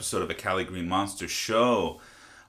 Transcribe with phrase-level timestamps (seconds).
[0.00, 2.00] episode of the Cali Green Monster Show.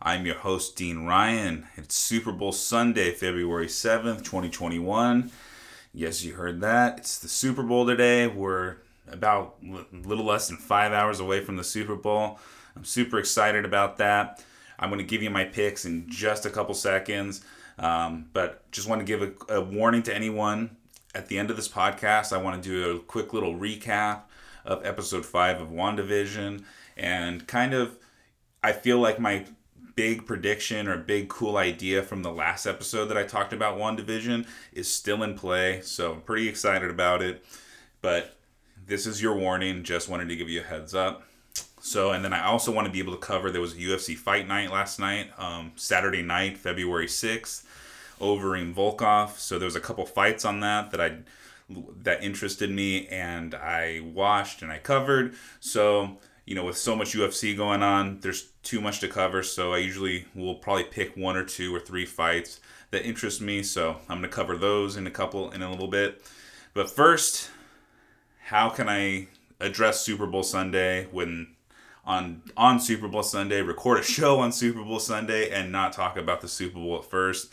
[0.01, 1.67] I'm your host, Dean Ryan.
[1.75, 5.29] It's Super Bowl Sunday, February 7th, 2021.
[5.93, 6.99] Yes, you heard that.
[6.99, 8.25] It's the Super Bowl today.
[8.25, 12.39] We're about a little less than five hours away from the Super Bowl.
[12.77, 14.41] I'm super excited about that.
[14.79, 17.43] I'm going to give you my picks in just a couple seconds,
[17.77, 20.77] um, but just want to give a, a warning to anyone
[21.13, 22.31] at the end of this podcast.
[22.31, 24.21] I want to do a quick little recap
[24.65, 26.63] of episode five of WandaVision
[26.97, 27.97] and kind of,
[28.63, 29.45] I feel like my
[29.95, 34.47] big prediction or big cool idea from the last episode that I talked about WandaVision
[34.73, 35.81] is still in play.
[35.81, 37.45] So I'm pretty excited about it.
[38.01, 38.35] But
[38.85, 39.83] this is your warning.
[39.83, 41.23] Just wanted to give you a heads up.
[41.81, 44.15] So, and then I also want to be able to cover there was a UFC
[44.15, 47.63] fight night last night, um, Saturday night, February 6th,
[48.19, 49.37] Overeem Volkov.
[49.37, 51.17] So there was a couple fights on that that I
[52.03, 55.35] that interested me and I watched and I covered.
[55.59, 59.43] So, you know, with so much UFC going on, there's too much to cover.
[59.43, 62.59] So I usually will probably pick one or two or three fights
[62.91, 63.63] that interest me.
[63.63, 66.21] So I'm going to cover those in a couple in a little bit.
[66.73, 67.49] But first,
[68.45, 69.27] how can I
[69.59, 71.55] address Super Bowl Sunday when
[72.03, 76.17] on on Super Bowl Sunday, record a show on Super Bowl Sunday and not talk
[76.17, 77.51] about the Super Bowl at first?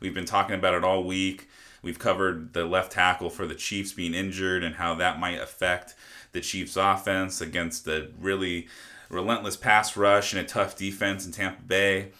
[0.00, 1.48] We've been talking about it all week.
[1.82, 5.94] We've covered the left tackle for the Chiefs being injured and how that might affect
[6.32, 8.68] the Chiefs' offense against the really
[9.08, 12.10] relentless pass rush and a tough defense in Tampa Bay.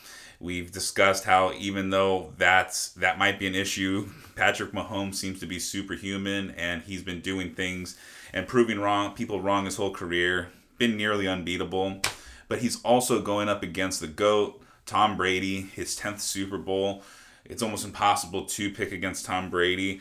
[0.41, 5.47] We've discussed how even though that's that might be an issue, Patrick Mahomes seems to
[5.47, 7.99] be superhuman and he's been doing things
[8.33, 10.49] and proving wrong people wrong his whole career,
[10.79, 12.01] been nearly unbeatable.
[12.49, 17.03] But he's also going up against the GOAT, Tom Brady, his 10th Super Bowl
[17.51, 20.01] it's almost impossible to pick against Tom Brady.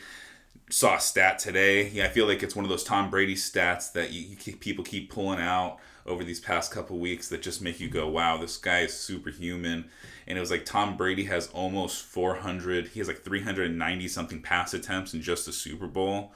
[0.70, 1.88] Saw a stat today.
[1.88, 4.60] Yeah, I feel like it's one of those Tom Brady stats that you, you keep,
[4.60, 8.36] people keep pulling out over these past couple weeks that just make you go, "Wow,
[8.38, 9.86] this guy is superhuman."
[10.28, 12.88] And it was like Tom Brady has almost 400.
[12.88, 16.32] He has like 390 something pass attempts in just the Super Bowl.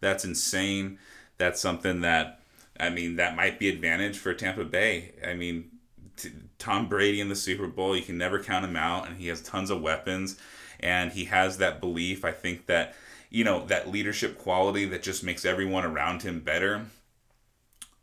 [0.00, 0.98] That's insane.
[1.38, 2.40] That's something that
[2.78, 5.14] I mean that might be advantage for Tampa Bay.
[5.26, 5.70] I mean,
[6.18, 9.28] t- Tom Brady in the Super Bowl, you can never count him out, and he
[9.28, 10.36] has tons of weapons
[10.80, 12.24] and he has that belief.
[12.24, 12.94] I think that
[13.30, 16.86] you know that leadership quality that just makes everyone around him better.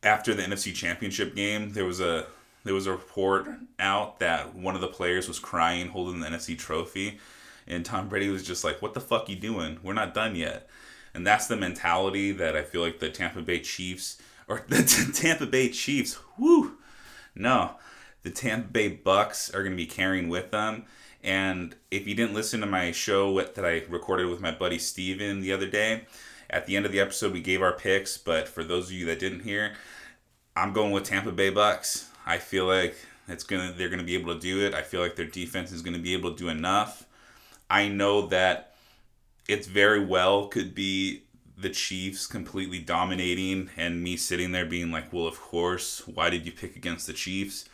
[0.03, 2.27] After the NFC Championship game, there was a
[2.63, 3.47] there was a report
[3.79, 7.19] out that one of the players was crying holding the NFC trophy,
[7.67, 9.79] and Tom Brady was just like, "What the fuck you doing?
[9.83, 10.67] We're not done yet."
[11.13, 14.17] And that's the mentality that I feel like the Tampa Bay Chiefs
[14.47, 14.83] or the
[15.15, 16.77] Tampa Bay Chiefs, whoo,
[17.33, 17.75] no,
[18.25, 20.85] the Tampa Bay Bucks are going to be carrying with them.
[21.23, 25.41] And if you didn't listen to my show that I recorded with my buddy Steven
[25.41, 26.05] the other day,
[26.49, 29.05] at the end of the episode we gave our picks, but for those of you
[29.05, 29.73] that didn't hear,
[30.55, 32.09] I'm going with Tampa Bay Bucks.
[32.25, 32.95] I feel like
[33.27, 34.73] it's gonna they're gonna be able to do it.
[34.73, 37.05] I feel like their defense is gonna be able to do enough.
[37.69, 38.75] I know that
[39.47, 41.23] it's very well could be
[41.57, 46.45] the Chiefs completely dominating and me sitting there being like, well, of course, why did
[46.45, 47.65] you pick against the Chiefs?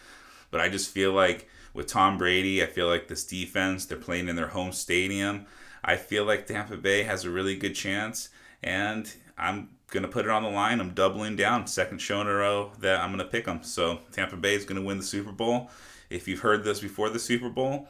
[0.51, 4.27] But I just feel like with Tom Brady, I feel like this defense, they're playing
[4.27, 5.45] in their home stadium.
[5.83, 8.29] I feel like Tampa Bay has a really good chance,
[8.61, 10.79] and I'm going to put it on the line.
[10.79, 11.67] I'm doubling down.
[11.67, 13.63] Second show in a row that I'm going to pick them.
[13.63, 15.69] So Tampa Bay is going to win the Super Bowl.
[16.09, 17.87] If you've heard this before the Super Bowl,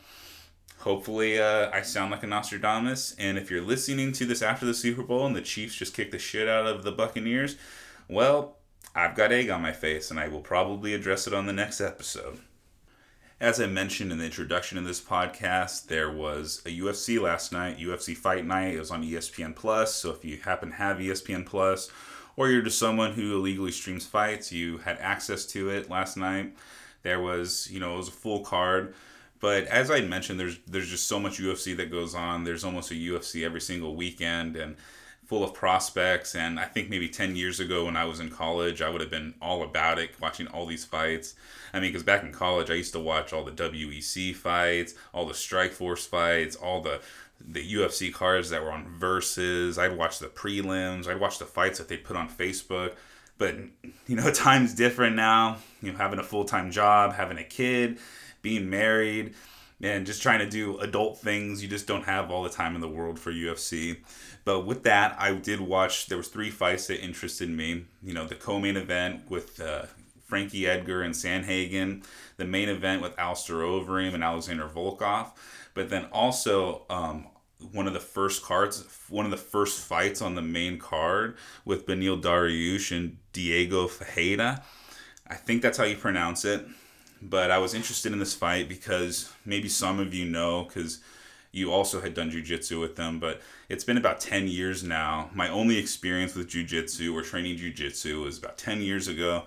[0.79, 3.16] hopefully uh, I sound like a Nostradamus.
[3.19, 6.11] And if you're listening to this after the Super Bowl and the Chiefs just kick
[6.11, 7.55] the shit out of the Buccaneers,
[8.07, 8.57] well,
[8.95, 11.81] I've got egg on my face, and I will probably address it on the next
[11.81, 12.39] episode.
[13.41, 17.79] As I mentioned in the introduction of this podcast, there was a UFC last night,
[17.79, 18.76] UFC Fight Night.
[18.76, 19.96] It was on ESPN Plus.
[19.96, 21.90] So if you happen to have ESPN Plus,
[22.38, 26.55] or you're just someone who illegally streams fights, you had access to it last night.
[27.02, 28.93] There was, you know, it was a full card.
[29.40, 32.43] But as I mentioned, there's there's just so much UFC that goes on.
[32.43, 34.76] There's almost a UFC every single weekend, and
[35.31, 36.35] full of prospects.
[36.35, 39.09] And I think maybe 10 years ago when I was in college, I would have
[39.09, 41.35] been all about it, watching all these fights.
[41.73, 45.25] I mean, because back in college, I used to watch all the WEC fights, all
[45.25, 46.99] the Strikeforce fights, all the
[47.39, 49.79] the UFC cards that were on Versus.
[49.79, 51.07] I'd watch the prelims.
[51.07, 52.95] I'd watch the fights that they put on Facebook.
[53.37, 53.55] But
[54.07, 55.59] you know, time's different now.
[55.81, 57.99] You know, having a full time job, having a kid,
[58.41, 59.33] being married,
[59.83, 61.61] and just trying to do adult things.
[61.61, 63.97] You just don't have all the time in the world for UFC.
[64.45, 66.07] But with that, I did watch.
[66.07, 67.85] There was three fights that interested me.
[68.03, 69.85] You know, the co-main event with uh,
[70.25, 72.03] Frankie Edgar and Sandhagen,
[72.37, 75.31] the main event with Alistair Overeem and Alexander Volkov,
[75.73, 77.28] but then also um,
[77.72, 81.85] one of the first cards, one of the first fights on the main card with
[81.85, 84.63] Beneil Dariush and Diego Ferreira.
[85.28, 86.66] I think that's how you pronounce it.
[87.22, 91.00] But I was interested in this fight because maybe some of you know, because
[91.52, 95.29] you also had done jujitsu with them, but it's been about 10 years now.
[95.34, 99.44] My only experience with jujitsu or training jujitsu was about 10 years ago.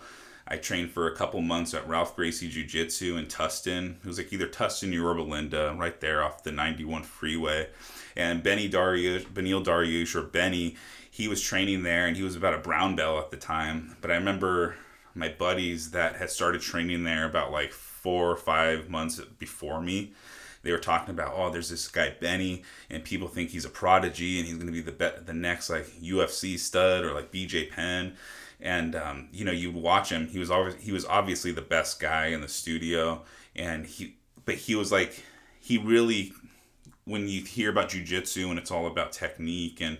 [0.47, 3.97] I trained for a couple months at Ralph Gracie Jiu Jitsu in Tustin.
[3.97, 7.69] It was like either Tustin or Belinda, right there off the 91 freeway.
[8.15, 10.77] And Benny Dariush, Beneil Dariush, or Benny,
[11.11, 13.97] he was training there and he was about a brown belt at the time.
[14.03, 14.77] But I remember
[15.15, 20.13] my buddies that had started training there about like four or five months before me
[20.65, 24.39] they were talking about oh there's this guy benny and people think he's a prodigy
[24.39, 27.71] and he's going to be the be- the next like ufc stud or like bj
[27.71, 28.15] penn.
[28.61, 30.29] And um, you know you would watch him.
[30.29, 33.23] He was always he was obviously the best guy in the studio.
[33.55, 35.23] And he but he was like
[35.61, 36.33] he really
[37.05, 39.99] when you hear about jiu-jitsu and it's all about technique and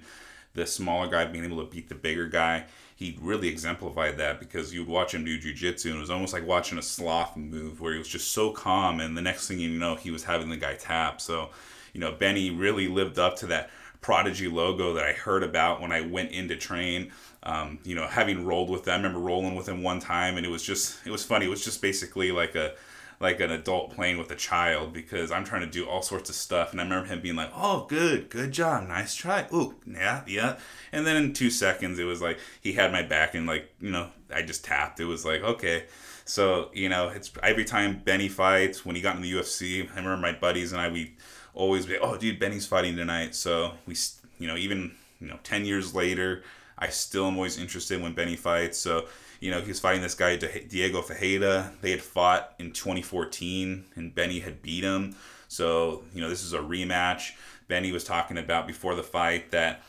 [0.55, 2.65] the smaller guy being able to beat the bigger guy
[2.95, 6.33] he really exemplified that because you would watch him do jujitsu and it was almost
[6.33, 9.59] like watching a sloth move where he was just so calm and the next thing
[9.59, 11.21] you know he was having the guy tap.
[11.21, 11.51] So
[11.93, 13.71] you know benny really lived up to that
[14.01, 17.11] prodigy logo that i heard about when i went in to train.
[17.43, 20.47] Um, you know having rolled with them i remember rolling with him one time and
[20.47, 21.47] it was just it was funny.
[21.47, 22.75] It was just basically like a
[23.21, 26.37] like an adult playing with a child because I'm trying to do all sorts of
[26.37, 26.73] stuff.
[26.73, 29.47] And I remember him being like, "Oh, good, good job, nice try.
[29.53, 30.57] Ooh, yeah, yeah."
[30.93, 33.91] And then in two seconds, it was like he had my back and like you
[33.91, 35.01] know I just tapped.
[35.01, 35.85] It was like okay.
[36.25, 39.83] So you know, it's every time Benny fights when he got in the UFC.
[39.93, 41.17] I remember my buddies and I we
[41.55, 43.95] always be, "Oh, dude, Benny's fighting tonight." So we,
[44.39, 46.43] you know, even you know, ten years later,
[46.79, 48.79] I still am always interested when Benny fights.
[48.79, 49.07] So
[49.41, 51.81] you know, he was fighting this guy, Diego Fajeda.
[51.81, 55.17] They had fought in 2014, and Benny had beat him.
[55.49, 57.33] So, you know, this is a rematch.
[57.69, 59.83] Benny was talking about before the fight that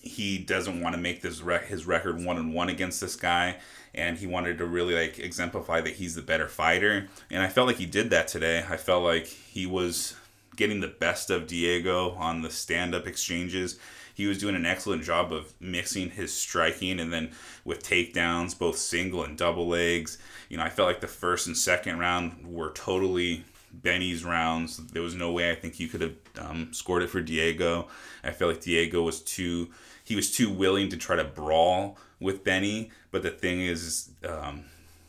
[0.00, 3.56] he doesn't want to make this rec- his record one and one against this guy
[3.94, 7.66] and he wanted to really like exemplify that he's the better fighter and i felt
[7.66, 10.14] like he did that today i felt like he was
[10.54, 13.78] getting the best of diego on the stand-up exchanges
[14.18, 17.30] he was doing an excellent job of mixing his striking and then
[17.64, 20.18] with takedowns, both single and double legs.
[20.48, 24.78] You know, I felt like the first and second round were totally Benny's rounds.
[24.78, 27.86] There was no way I think you could have um, scored it for Diego.
[28.24, 29.68] I felt like Diego was too
[30.02, 32.90] he was too willing to try to brawl with Benny.
[33.12, 34.64] But the thing is, um,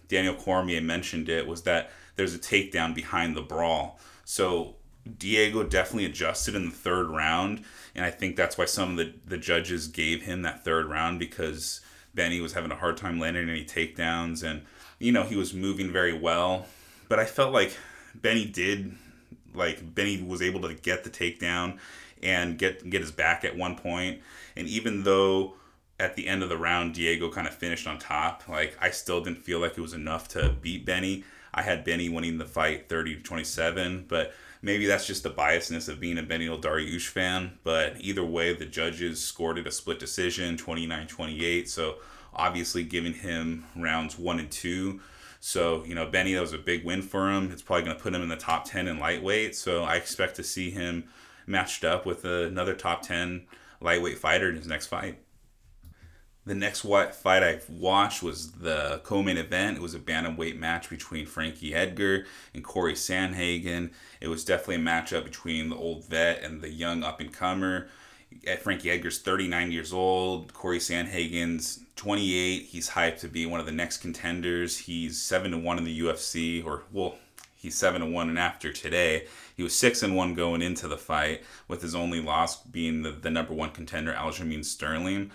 [0.07, 3.99] Daniel Cormier mentioned it was that there's a takedown behind the brawl.
[4.23, 4.75] So
[5.17, 7.63] Diego definitely adjusted in the third round,
[7.95, 11.19] and I think that's why some of the, the judges gave him that third round
[11.19, 11.81] because
[12.13, 14.63] Benny was having a hard time landing any takedowns, and
[14.99, 16.65] you know he was moving very well.
[17.07, 17.77] But I felt like
[18.13, 18.95] Benny did,
[19.53, 21.79] like Benny was able to get the takedown
[22.21, 24.21] and get get his back at one point,
[24.55, 25.53] and even though
[25.99, 29.21] at the end of the round Diego kind of finished on top, like I still
[29.21, 31.23] didn't feel like it was enough to beat Benny.
[31.53, 35.87] I had Benny winning the fight 30 to 27, but maybe that's just the biasness
[35.87, 37.57] of being a Beneil Dariush fan.
[37.63, 41.67] But either way, the judges scored it a split decision, 29-28.
[41.67, 41.97] So
[42.33, 44.99] obviously giving him rounds one and two.
[45.39, 47.51] So, you know, Benny, that was a big win for him.
[47.51, 49.55] It's probably going to put him in the top 10 in lightweight.
[49.55, 51.05] So I expect to see him
[51.47, 53.45] matched up with another top 10
[53.81, 55.19] lightweight fighter in his next fight.
[56.49, 59.77] The next fight I watched was the co-main event.
[59.77, 62.25] It was a bantamweight match between Frankie Edgar
[62.55, 63.91] and Corey Sandhagen.
[64.19, 67.87] It was definitely a matchup between the old vet and the young up-and-comer.
[68.47, 70.51] Eh, Frankie Edgar's 39 years old.
[70.51, 72.63] Corey Sandhagen's 28.
[72.63, 74.75] He's hyped to be one of the next contenders.
[74.75, 77.19] He's 7 to 1 in the UFC, or, well,
[77.57, 79.27] he's 7 to 1 and after today.
[79.55, 83.11] He was 6 and 1 going into the fight, with his only loss being the,
[83.11, 85.29] the number one contender, Aljamain Sterling.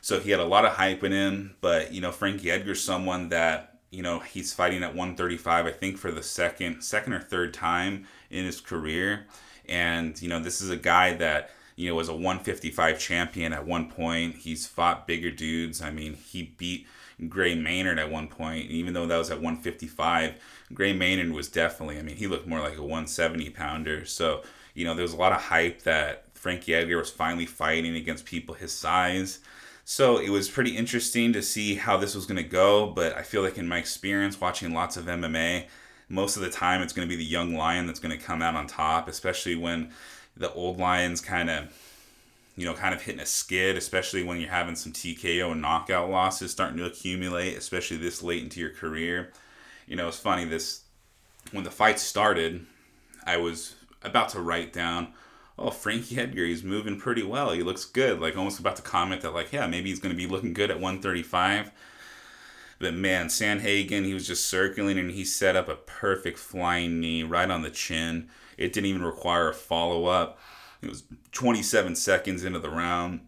[0.00, 3.28] So he had a lot of hype in him, but you know Frankie Edgar's someone
[3.30, 7.52] that you know he's fighting at 135 I think for the second second or third
[7.52, 9.26] time in his career.
[9.68, 13.66] And you know this is a guy that you know was a 155 champion at
[13.66, 14.36] one point.
[14.36, 15.82] He's fought bigger dudes.
[15.82, 16.86] I mean he beat
[17.28, 18.70] Gray Maynard at one point.
[18.70, 20.34] Even though that was at 155
[20.72, 24.42] Gray Maynard was definitely I mean he looked more like a 170 pounder so
[24.74, 28.24] you know there was a lot of hype that Frankie Edgar was finally fighting against
[28.24, 29.40] people his size
[29.84, 32.86] so it was pretty interesting to see how this was going to go.
[32.86, 35.66] But I feel like in my experience watching lots of MMA,
[36.08, 38.42] most of the time it's going to be the young lion that's going to come
[38.42, 39.90] out on top, especially when
[40.36, 41.72] the old lion's kind of,
[42.56, 46.10] you know, kind of hitting a skid, especially when you're having some TKO and knockout
[46.10, 49.32] losses starting to accumulate, especially this late into your career.
[49.86, 50.82] You know, it's funny, this,
[51.52, 52.66] when the fight started,
[53.24, 55.12] I was about to write down
[55.60, 57.52] oh, Frankie Edgar, he's moving pretty well.
[57.52, 58.20] He looks good.
[58.20, 60.70] Like almost about to comment that, like, yeah, maybe he's going to be looking good
[60.70, 61.70] at 135.
[62.78, 67.22] But man, Sandhagen, he was just circling and he set up a perfect flying knee
[67.22, 68.30] right on the chin.
[68.56, 70.38] It didn't even require a follow up.
[70.80, 73.20] It was 27 seconds into the round.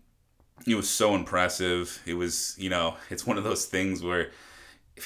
[0.67, 2.01] It was so impressive.
[2.07, 4.31] It was, you know, it's one of those things where,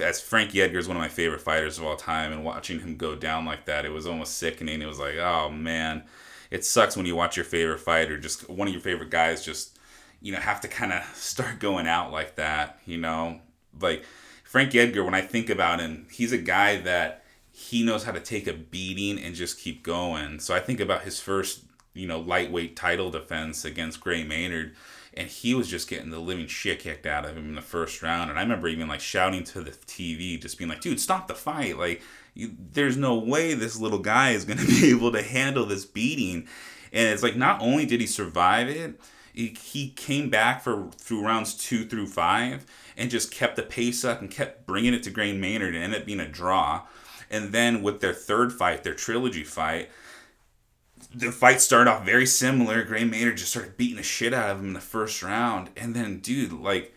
[0.00, 2.96] as Frankie Edgar is one of my favorite fighters of all time, and watching him
[2.96, 4.82] go down like that, it was almost sickening.
[4.82, 6.04] It was like, oh man,
[6.50, 9.78] it sucks when you watch your favorite fighter, just one of your favorite guys, just
[10.20, 12.80] you know, have to kind of start going out like that.
[12.86, 13.40] You know,
[13.80, 14.04] like
[14.44, 15.04] Frankie Edgar.
[15.04, 18.52] When I think about him, he's a guy that he knows how to take a
[18.52, 20.40] beating and just keep going.
[20.40, 21.62] So I think about his first,
[21.94, 24.74] you know, lightweight title defense against Gray Maynard
[25.16, 28.02] and he was just getting the living shit kicked out of him in the first
[28.02, 28.28] round.
[28.28, 31.34] And I remember even like shouting to the TV, just being like, "Dude, stop the
[31.34, 31.78] fight!
[31.78, 32.02] Like,
[32.36, 36.46] you, there's no way this little guy is gonna be able to handle this beating."
[36.92, 39.00] And it's like not only did he survive it,
[39.36, 42.64] he, came back for through rounds two through five
[42.96, 46.00] and just kept the pace up and kept bringing it to Gray Maynard and ended
[46.00, 46.82] up being a draw.
[47.30, 49.90] And then with their third fight, their trilogy fight,
[51.14, 52.82] the fight started off very similar.
[52.84, 55.94] Gray Maynard just started beating the shit out of him in the first round, and
[55.94, 56.94] then dude, like,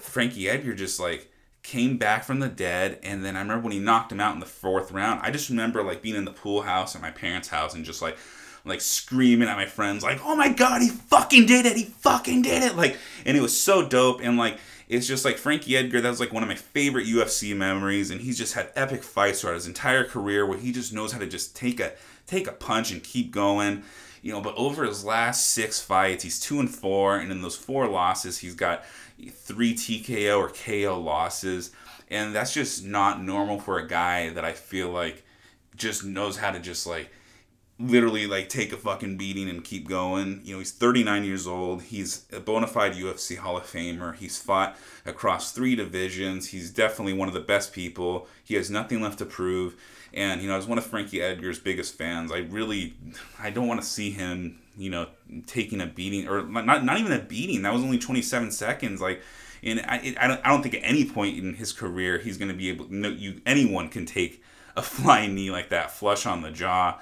[0.00, 1.30] Frankie Edgar just like
[1.66, 4.40] came back from the dead, and then I remember when he knocked him out in
[4.40, 5.20] the fourth round.
[5.24, 8.00] I just remember like being in the pool house at my parents' house and just
[8.00, 8.16] like
[8.64, 11.76] like screaming at my friends like, "Oh my god, he fucking did it!
[11.76, 14.58] He fucking did it!" Like, and it was so dope, and like
[14.88, 16.00] it's just like Frankie Edgar.
[16.00, 19.40] That was like one of my favorite UFC memories, and he's just had epic fights
[19.40, 21.92] throughout his entire career where he just knows how to just take a
[22.28, 23.82] take a punch and keep going.
[24.26, 27.54] You know, but over his last six fights, he's two and four, and in those
[27.54, 28.84] four losses, he's got
[29.30, 31.70] three TKO or KO losses,
[32.10, 35.24] and that's just not normal for a guy that I feel like
[35.76, 37.12] just knows how to just like
[37.78, 40.40] literally like take a fucking beating and keep going.
[40.42, 41.82] You know, he's 39 years old.
[41.82, 44.16] He's a bona fide UFC Hall of Famer.
[44.16, 46.48] He's fought across three divisions.
[46.48, 48.26] He's definitely one of the best people.
[48.42, 49.76] He has nothing left to prove.
[50.16, 52.32] And you know, I was one of Frankie Edgar's biggest fans.
[52.32, 52.94] I really,
[53.38, 55.08] I don't want to see him, you know,
[55.46, 57.62] taking a beating or not, not even a beating.
[57.62, 59.02] That was only 27 seconds.
[59.02, 59.20] Like,
[59.62, 62.50] and I, I don't, I don't think at any point in his career he's going
[62.50, 62.86] to be able.
[62.88, 64.42] No, you, anyone can take
[64.74, 66.98] a flying knee like that, flush on the jaw.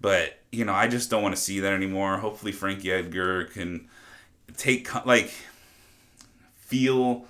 [0.00, 2.18] But you know, I just don't want to see that anymore.
[2.18, 3.88] Hopefully, Frankie Edgar can
[4.56, 5.32] take like
[6.56, 7.26] feel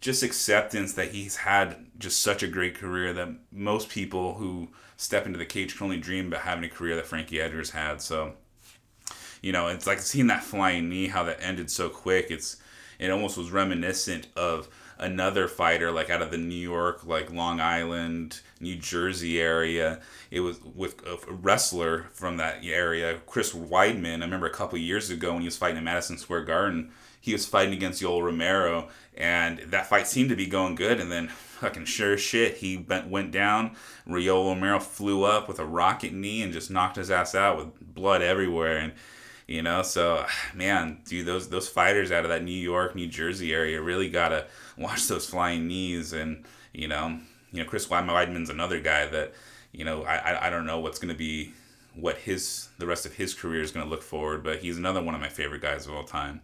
[0.00, 5.26] just acceptance that he's had just such a great career that most people who step
[5.26, 8.00] into the cage can only dream about having a career that Frankie Edgar's had.
[8.00, 8.34] So,
[9.42, 12.30] you know, it's like seeing that flying knee, how that ended so quick.
[12.30, 12.56] It's
[12.98, 17.60] it almost was reminiscent of another fighter like out of the New York, like Long
[17.60, 20.00] Island, New Jersey area.
[20.30, 24.18] It was with a wrestler from that area, Chris Weidman.
[24.18, 26.90] I remember a couple years ago when he was fighting in Madison Square Garden,
[27.26, 31.00] he was fighting against Yoel Romero, and that fight seemed to be going good.
[31.00, 33.74] And then, fucking sure shit, he went, went down.
[34.06, 37.94] Yoel Romero flew up with a rocket knee and just knocked his ass out with
[37.94, 38.76] blood everywhere.
[38.76, 38.92] And
[39.46, 43.52] you know, so man, dude, those those fighters out of that New York, New Jersey
[43.52, 46.12] area really gotta watch those flying knees.
[46.12, 47.18] And you know,
[47.52, 49.34] you know, Chris Weidman's another guy that
[49.72, 51.52] you know I I don't know what's gonna be
[51.94, 55.14] what his the rest of his career is gonna look forward, but he's another one
[55.14, 56.40] of my favorite guys of all time.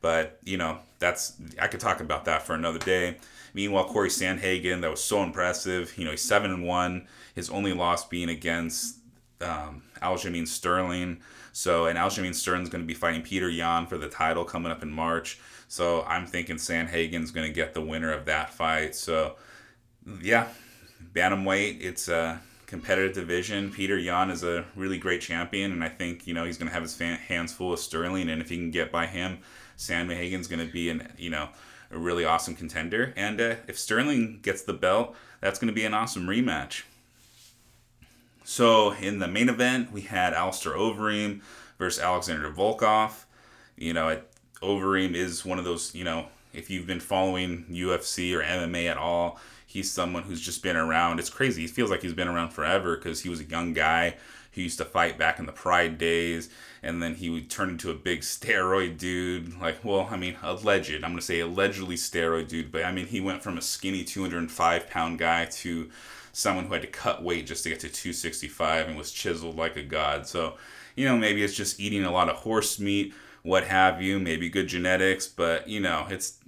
[0.00, 3.16] But you know, that's I could talk about that for another day.
[3.54, 5.96] Meanwhile, Corey Sandhagen, that was so impressive.
[5.96, 7.06] You know, he's seven and one.
[7.34, 8.98] His only loss being against
[9.40, 11.20] um, Aljamain Sterling.
[11.54, 14.82] So, and Aljamain Sterling's going to be fighting Peter Yan for the title coming up
[14.82, 15.38] in March.
[15.68, 18.96] So, I'm thinking Sandhagen's going to get the winner of that fight.
[18.96, 19.36] So,
[20.20, 20.48] yeah,
[21.14, 23.70] bantamweight, it's a competitive division.
[23.70, 26.74] Peter Yan is a really great champion, and I think you know he's going to
[26.74, 29.38] have his hands full of Sterling, and if he can get by him,
[29.78, 31.50] Sandhagen's going to be an you know
[31.92, 33.14] a really awesome contender.
[33.16, 36.82] And uh, if Sterling gets the belt, that's going to be an awesome rematch.
[38.44, 41.40] So in the main event, we had Alistair Overeem
[41.78, 43.24] versus Alexander Volkov.
[43.76, 44.20] You know,
[44.62, 45.94] Overeem is one of those.
[45.94, 50.62] You know, if you've been following UFC or MMA at all, he's someone who's just
[50.62, 51.18] been around.
[51.18, 51.62] It's crazy.
[51.62, 54.16] He feels like he's been around forever because he was a young guy
[54.52, 56.48] who used to fight back in the Pride days,
[56.82, 59.58] and then he would turn into a big steroid dude.
[59.58, 60.94] Like, well, I mean, alleged.
[60.94, 64.90] I'm gonna say allegedly steroid dude, but I mean, he went from a skinny 205
[64.90, 65.88] pound guy to
[66.34, 69.76] someone who had to cut weight just to get to 265 and was chiseled like
[69.76, 70.26] a god.
[70.26, 70.54] So,
[70.96, 74.48] you know, maybe it's just eating a lot of horse meat, what have you, maybe
[74.48, 76.38] good genetics, but you know, it's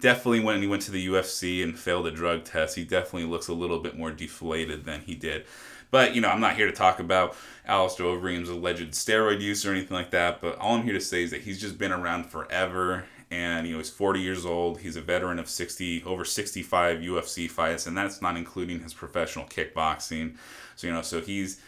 [0.00, 3.48] definitely when he went to the UFC and failed a drug test, he definitely looks
[3.48, 5.46] a little bit more deflated than he did.
[5.92, 7.36] But you know, I'm not here to talk about
[7.66, 10.40] Alistair Overeem's alleged steroid use or anything like that.
[10.40, 13.72] But all I'm here to say is that he's just been around forever, and you
[13.72, 14.80] know he's 40 years old.
[14.80, 19.46] He's a veteran of 60 over 65 UFC fights, and that's not including his professional
[19.46, 20.36] kickboxing.
[20.76, 21.60] So you know, so he's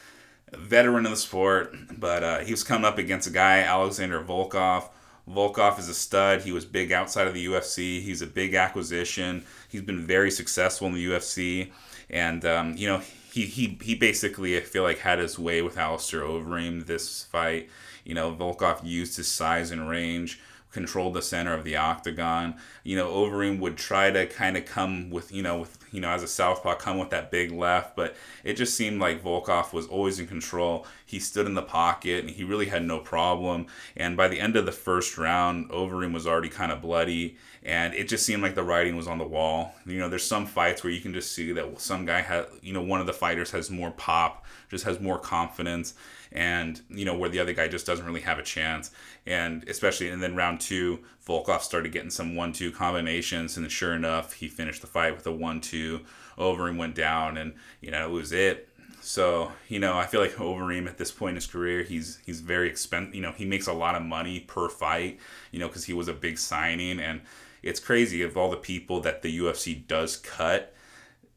[0.53, 4.23] a veteran of the sport, but uh, he was coming up against a guy Alexander
[4.23, 4.89] Volkov.
[5.29, 6.43] Volkov is a stud.
[6.43, 8.01] He was big outside of the UFC.
[8.01, 9.45] He's a big acquisition.
[9.69, 11.71] He's been very successful in the UFC,
[12.09, 15.77] and um, you know he, he he basically I feel like had his way with
[15.77, 17.69] Alistair Overeem this fight.
[18.05, 20.41] You know Volkov used his size and range
[20.79, 22.55] controlled the center of the octagon.
[22.85, 26.11] You know, Overeem would try to kind of come with, you know, with you know,
[26.11, 29.87] as a southpaw, come with that big left, but it just seemed like Volkov was
[29.87, 30.87] always in control.
[31.05, 33.67] He stood in the pocket and he really had no problem.
[33.97, 37.95] And by the end of the first round, Overeem was already kind of bloody, and
[37.95, 39.75] it just seemed like the writing was on the wall.
[39.87, 42.73] You know, there's some fights where you can just see that some guy had, you
[42.73, 45.95] know, one of the fighters has more pop, just has more confidence
[46.33, 48.91] and you know where the other guy just doesn't really have a chance.
[49.27, 54.35] And especially and then round two volkov started getting some one-two combinations and sure enough
[54.35, 56.01] he finished the fight with a one-two.
[56.39, 58.69] Overeem went down and you know it was it.
[59.01, 62.41] So you know i feel like overeem at this point in his career he's he's
[62.41, 65.19] very expensive you know he makes a lot of money per fight
[65.53, 67.01] you know because he was a big signing.
[67.01, 67.23] And
[67.63, 70.75] it's crazy of all the people that the ufc does cut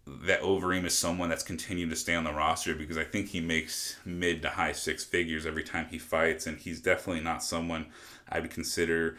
[0.08, 3.40] that Overeem is someone that's continued to stay on the roster because I think he
[3.40, 7.88] makes mid to high six figures every time he fights, and he's definitely not someone
[8.28, 9.18] I would consider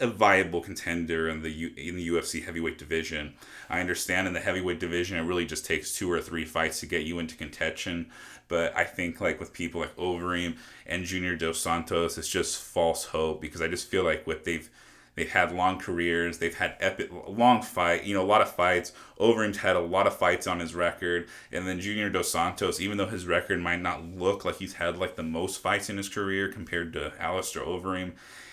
[0.00, 3.34] a viable contender in the U- in the UFC heavyweight division.
[3.70, 6.86] I understand in the heavyweight division it really just takes two or three fights to
[6.86, 8.10] get you into contention,
[8.48, 10.56] but I think like with people like Overeem
[10.86, 14.68] and Junior Dos Santos, it's just false hope because I just feel like what they've
[15.16, 16.38] They've had long careers.
[16.38, 18.04] They've had epic, long fight.
[18.04, 18.92] You know, a lot of fights.
[19.18, 22.98] Overeem's had a lot of fights on his record, and then Junior Dos Santos, even
[22.98, 26.10] though his record might not look like he's had like the most fights in his
[26.10, 28.12] career compared to Alistair Overeem,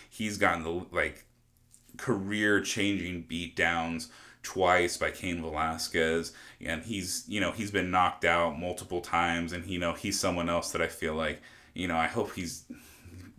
[0.10, 1.26] he's gotten the like
[1.98, 4.08] career-changing beatdowns
[4.42, 9.66] twice by Cain Velasquez, and he's you know he's been knocked out multiple times, and
[9.66, 11.42] you know he's someone else that I feel like
[11.74, 12.64] you know I hope he's.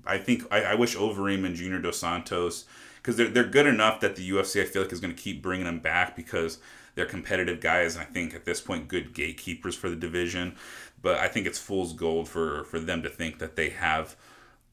[0.07, 2.65] I think I, I wish Overeem and Junior Dos Santos
[2.97, 5.43] because they're, they're good enough that the UFC I feel like is going to keep
[5.43, 6.59] bringing them back because
[6.95, 10.57] they're competitive guys and I think at this point good gatekeepers for the division.
[11.03, 14.17] But I think it's fool's gold for for them to think that they have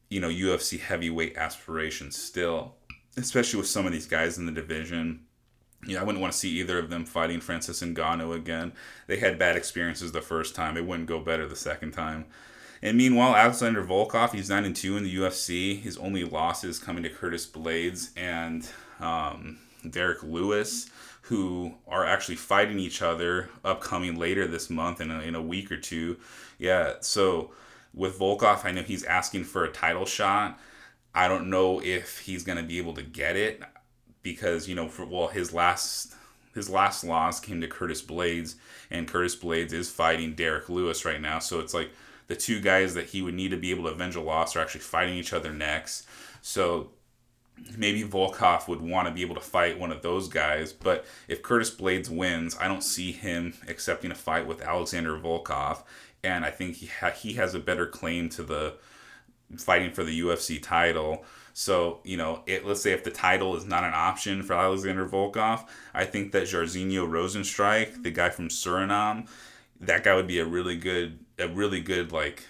[0.09, 2.75] you know UFC heavyweight aspirations still,
[3.17, 5.21] especially with some of these guys in the division.
[5.83, 8.73] You know, I wouldn't want to see either of them fighting Francis Ngannou again.
[9.07, 10.77] They had bad experiences the first time.
[10.77, 12.25] It wouldn't go better the second time.
[12.83, 15.79] And meanwhile, Alexander Volkov, he's 9 and 2 in the UFC.
[15.79, 18.67] His only losses coming to Curtis Blaydes and
[18.99, 20.89] um, Derrick Lewis,
[21.23, 25.71] who are actually fighting each other upcoming later this month in a, in a week
[25.71, 26.17] or two.
[26.57, 27.51] Yeah, so
[27.93, 30.59] with Volkov, I know he's asking for a title shot.
[31.13, 33.61] I don't know if he's going to be able to get it
[34.23, 36.15] because, you know, for well, his last
[36.53, 38.55] his last loss came to Curtis Blaydes,
[38.89, 41.39] and Curtis Blaydes is fighting Derrick Lewis right now.
[41.39, 41.91] So it's like
[42.31, 44.61] the two guys that he would need to be able to avenge a loss are
[44.61, 46.07] actually fighting each other next.
[46.41, 46.91] So
[47.75, 50.71] maybe Volkov would want to be able to fight one of those guys.
[50.71, 55.83] But if Curtis Blaydes wins, I don't see him accepting a fight with Alexander Volkov.
[56.23, 58.75] And I think he ha- he has a better claim to the
[59.57, 61.25] fighting for the UFC title.
[61.51, 65.05] So, you know, it, let's say if the title is not an option for Alexander
[65.05, 69.27] Volkov, I think that Jairzinho Rozenstruik, the guy from Suriname,
[69.81, 72.45] that guy would be a really good a really good like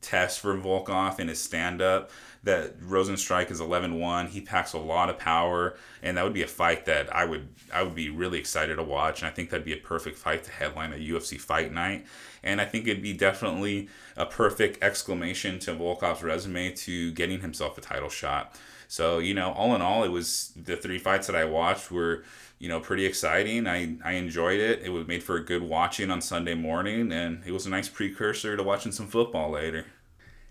[0.00, 2.10] test for Volkov in his stand up.
[2.48, 4.30] That Rozenstruik is 11-1.
[4.30, 7.46] He packs a lot of power, and that would be a fight that I would
[7.70, 9.20] I would be really excited to watch.
[9.20, 12.06] And I think that'd be a perfect fight to headline a UFC fight night.
[12.42, 17.76] And I think it'd be definitely a perfect exclamation to Volkov's resume to getting himself
[17.76, 18.58] a title shot.
[18.88, 22.24] So you know, all in all, it was the three fights that I watched were
[22.58, 23.68] you know, pretty exciting.
[23.68, 24.82] I, I enjoyed it.
[24.82, 27.88] It was made for a good watching on Sunday morning, and it was a nice
[27.88, 29.86] precursor to watching some football later.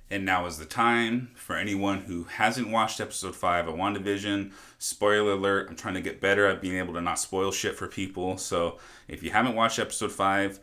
[0.10, 4.54] And now is the time for anyone who hasn't watched episode 5 of WandaVision.
[4.80, 7.88] Spoiler alert, I'm trying to get better at being able to not spoil shit for
[7.88, 8.38] people.
[8.38, 10.60] So if you haven't watched episode 5,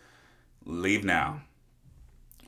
[0.65, 1.43] leave now.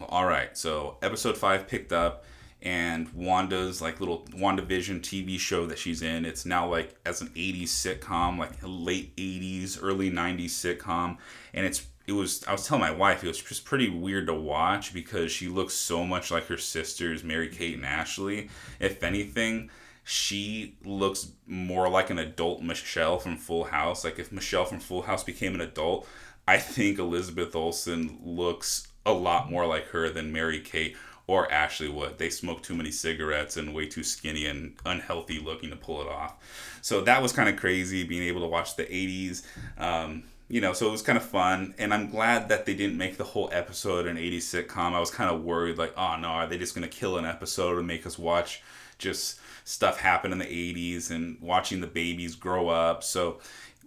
[0.00, 2.24] Alright, so episode 5 picked up
[2.62, 6.24] and Wanda's like little WandaVision TV show that she's in.
[6.24, 11.18] It's now like as an 80s sitcom, like late 80s, early 90s sitcom,
[11.52, 14.34] and it's it was I was telling my wife it was just pretty weird to
[14.34, 18.48] watch because she looks so much like her sisters Mary Kate and Ashley.
[18.78, 19.70] If anything,
[20.04, 24.04] she looks more like an adult Michelle from Full House.
[24.04, 26.06] Like if Michelle from Full House became an adult,
[26.46, 31.88] I think Elizabeth Olsen looks a lot more like her than Mary Kate or Ashley
[31.88, 32.18] would.
[32.18, 36.08] They smoke too many cigarettes and way too skinny and unhealthy looking to pull it
[36.08, 36.36] off.
[36.82, 39.42] So that was kind of crazy being able to watch the 80s.
[39.76, 42.96] Um, you know, so it was kind of fun, and I'm glad that they didn't
[42.96, 44.94] make the whole episode an 80s sitcom.
[44.94, 47.78] I was kind of worried, like, oh no, are they just gonna kill an episode
[47.78, 48.62] and make us watch
[48.98, 53.02] just stuff happen in the 80s and watching the babies grow up?
[53.02, 53.40] So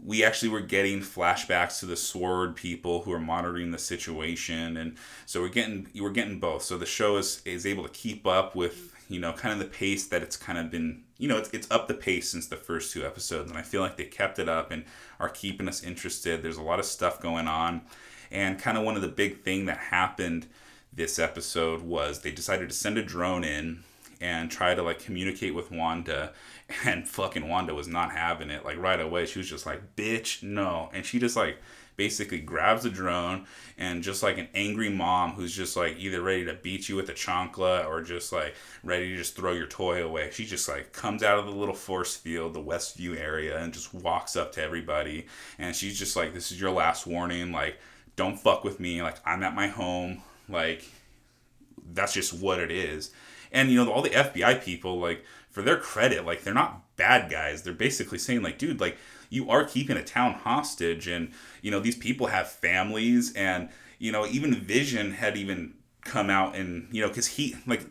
[0.04, 4.96] we actually were getting flashbacks to the sword people who are monitoring the situation and
[5.26, 8.56] so we're getting we're getting both so the show is is able to keep up
[8.56, 11.50] with you know kind of the pace that it's kind of been you know it's,
[11.50, 14.40] it's up the pace since the first two episodes and i feel like they kept
[14.40, 14.84] it up and
[15.20, 16.42] are keeping us interested.
[16.42, 17.82] There's a lot of stuff going on
[18.32, 20.48] and kind of one of the big thing that happened
[20.94, 23.84] this episode was they decided to send a drone in
[24.22, 26.34] and try to like communicate with Wanda
[26.86, 29.26] and fucking Wanda was not having it like right away.
[29.26, 30.90] She was just like bitch no.
[30.94, 31.58] And she just like
[32.00, 33.46] basically grabs the drone
[33.78, 37.10] and just like an angry mom who's just like either ready to beat you with
[37.10, 40.30] a chancla or just like ready to just throw your toy away.
[40.32, 43.94] She just like comes out of the little force field the westview area and just
[43.94, 45.28] walks up to everybody.
[45.58, 47.52] And she's just like this is your last warning.
[47.52, 47.78] Like
[48.16, 49.04] don't fuck with me.
[49.04, 50.22] Like i'm at my home.
[50.48, 50.86] Like
[51.92, 53.12] that's just what it is.
[53.52, 57.30] And you know, all the FBI people, like for their credit, like they're not bad
[57.30, 57.64] guys.
[57.64, 58.98] They're basically saying, like, dude, like
[59.30, 64.12] you are keeping a town hostage, and you know these people have families, and you
[64.12, 67.86] know even Vision had even come out and you know because he like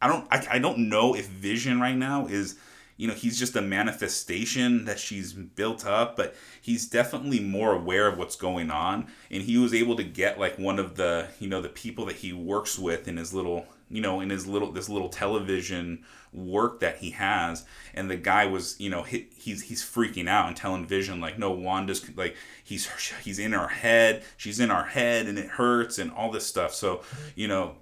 [0.00, 2.56] I don't I, I don't know if Vision right now is
[2.96, 8.06] you know he's just a manifestation that she's built up but he's definitely more aware
[8.06, 11.48] of what's going on and he was able to get like one of the you
[11.48, 14.72] know the people that he works with in his little you know in his little
[14.72, 17.64] this little television work that he has.
[17.94, 21.38] And the guy was you know he, he's he's freaking out and telling vision like
[21.38, 22.88] no wanda's like he's
[23.24, 26.74] he's in our head she's in our head and it hurts and all this stuff.
[26.74, 27.02] So
[27.34, 27.76] you know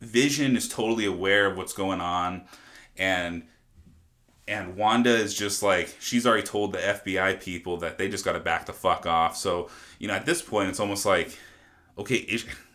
[0.00, 2.42] vision is totally aware of what's going on.
[2.96, 3.44] And
[4.48, 8.32] and Wanda is just like she's already told the FBI people that they just got
[8.32, 9.36] to back the fuck off.
[9.36, 11.38] So you know, at this point, it's almost like,
[11.96, 12.16] okay,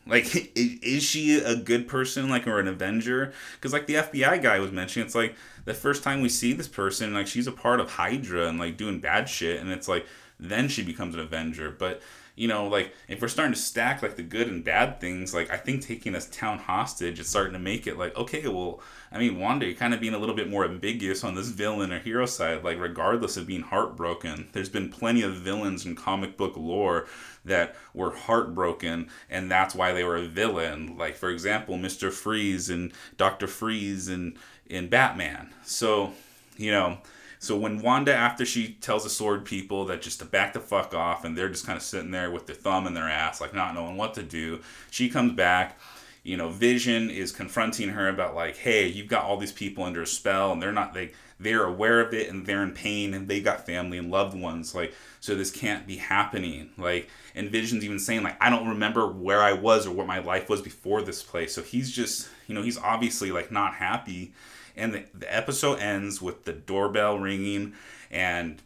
[0.07, 3.33] like, is, she a good person, like, or an Avenger?
[3.55, 6.67] Because, like, the FBI guy was mentioning, it's like the first time we see this
[6.67, 9.59] person, like, she's a part of Hydra and, like, doing bad shit.
[9.59, 10.05] And it's like,
[10.39, 11.71] then she becomes an Avenger.
[11.71, 12.01] But,
[12.35, 15.49] you know, like, if we're starting to stack, like, the good and bad things, like,
[15.49, 19.19] I think taking this town hostage is starting to make it, like, okay, well, I
[19.19, 21.99] mean, Wanda, you're kind of being a little bit more ambiguous on this villain or
[21.99, 24.49] hero side, like, regardless of being heartbroken.
[24.51, 27.07] There's been plenty of villains in comic book lore
[27.45, 32.69] that were heartbroken and that's why they were a villain like for example mr freeze
[32.69, 36.11] and dr freeze and in batman so
[36.57, 36.97] you know
[37.45, 40.95] so when wanda after she tells the sword people that just to back the fuck
[40.95, 43.53] off and they're just kind of sitting there with their thumb in their ass like
[43.53, 45.79] not knowing what to do she comes back.
[46.23, 50.01] You know vision is confronting her about like hey you've got all these people under
[50.01, 53.27] a spell and they're not they they're aware of it and they're in pain and
[53.27, 56.71] they got family and loved ones like so this can't be happening.
[56.79, 60.17] Like and vision's even saying like i don't remember where i was or what my
[60.17, 61.53] life was before this place.
[61.53, 64.33] So he's just you know he's obviously like not happy
[64.75, 67.73] and the, the episode ends with the doorbell ringing
[68.11, 68.61] and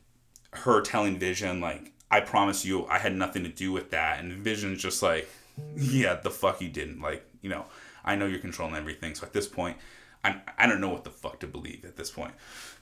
[0.51, 4.33] her telling vision like i promise you i had nothing to do with that and
[4.33, 5.29] vision's just like
[5.75, 7.65] yeah the fuck you didn't like you know
[8.03, 9.77] i know you're controlling everything so at this point
[10.23, 12.33] I, I don't know what the fuck to believe at this point.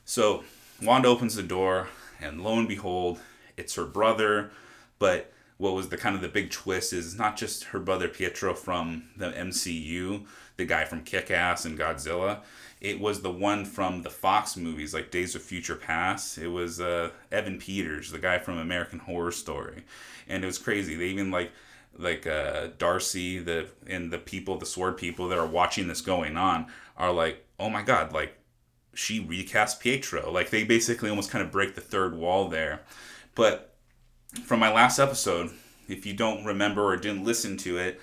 [0.06, 0.44] So
[0.82, 1.88] Wanda opens the door,
[2.20, 3.20] and lo and behold,
[3.56, 4.52] it's her brother.
[5.00, 8.54] But what was the kind of the big twist is not just her brother Pietro
[8.54, 12.40] from the MCU, the guy from Kick Ass and Godzilla.
[12.80, 16.38] It was the one from the Fox movies, like Days of Future Past.
[16.38, 19.84] It was uh, Evan Peters, the guy from American Horror Story,
[20.28, 20.96] and it was crazy.
[20.96, 21.52] They even like
[21.98, 26.38] like uh, Darcy, the and the people, the Sword people that are watching this going
[26.38, 28.38] on are like, oh my god, like
[28.94, 30.32] she recast Pietro.
[30.32, 32.82] Like they basically almost kind of break the third wall there.
[33.34, 33.76] But
[34.44, 35.52] from my last episode,
[35.88, 38.00] if you don't remember or didn't listen to it,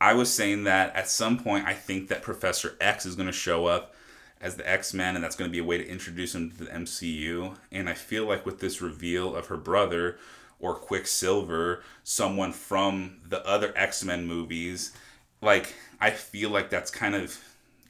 [0.00, 3.32] I was saying that at some point I think that Professor X is going to
[3.32, 3.94] show up
[4.42, 6.64] as the X Men, and that's going to be a way to introduce him to
[6.64, 7.56] the MCU.
[7.70, 10.18] And I feel like with this reveal of her brother
[10.58, 14.92] or Quicksilver, someone from the other X Men movies,
[15.40, 17.40] like I feel like that's kind of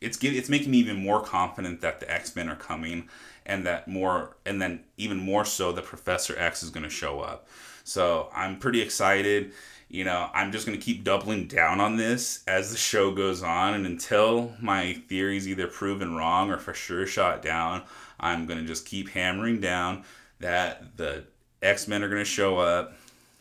[0.01, 3.09] it's it's making me even more confident that the X Men are coming,
[3.47, 7.21] and that more and then even more so that Professor X is going to show
[7.21, 7.49] up.
[7.85, 9.53] So I'm pretty excited.
[9.93, 13.43] You know, I'm just going to keep doubling down on this as the show goes
[13.43, 17.83] on, and until my theories either proven wrong or for sure shot down,
[18.19, 20.05] I'm going to just keep hammering down
[20.41, 21.25] that the
[21.63, 22.95] X Men are going to show up.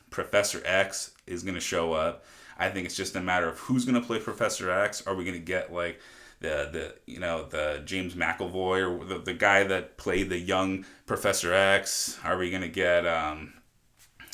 [0.09, 2.25] Professor X is going to show up.
[2.61, 5.05] I think it's just a matter of who's gonna play Professor X.
[5.07, 5.99] Are we gonna get like
[6.41, 10.85] the the you know the James McAvoy or the, the guy that played the young
[11.07, 12.19] Professor X?
[12.23, 13.53] Are we gonna get um,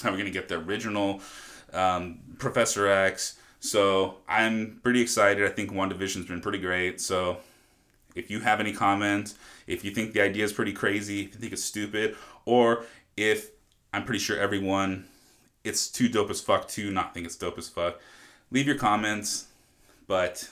[0.03, 1.21] are we gonna get the original
[1.77, 3.37] um, Professor X?
[3.59, 5.45] So I'm pretty excited.
[5.45, 7.01] I think WandaVision's been pretty great.
[7.01, 7.37] So
[8.15, 9.35] if you have any comments,
[9.67, 12.85] if you think the idea is pretty crazy, if you think it's stupid, or
[13.15, 13.51] if
[13.93, 15.05] I'm pretty sure everyone
[15.63, 17.99] it's too dope as fuck to not think it's dope as fuck,
[18.51, 19.47] leave your comments.
[20.07, 20.49] But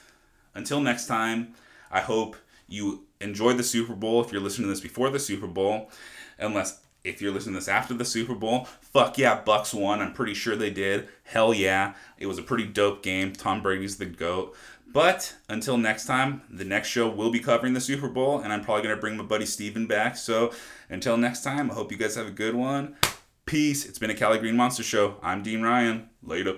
[0.53, 1.53] until next time,
[1.89, 2.35] I hope
[2.67, 5.89] you enjoyed the Super Bowl if you're listening to this before the Super Bowl.
[6.37, 10.01] Unless if you're listening to this after the Super Bowl, fuck yeah, Bucks won.
[10.01, 11.07] I'm pretty sure they did.
[11.23, 11.93] Hell yeah.
[12.17, 13.31] It was a pretty dope game.
[13.31, 14.55] Tom Brady's the GOAT.
[14.91, 18.63] But until next time, the next show will be covering the Super Bowl, and I'm
[18.63, 20.15] probably going to bring my buddy Steven back.
[20.15, 20.53] So
[20.89, 22.95] until next time, I hope you guys have a good one.
[23.45, 23.85] Peace.
[23.85, 25.17] It's been a Cali Green Monster Show.
[25.21, 26.09] I'm Dean Ryan.
[26.23, 26.57] Later.